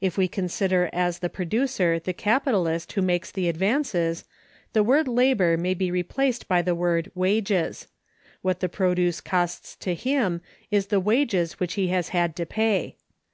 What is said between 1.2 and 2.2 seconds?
producer the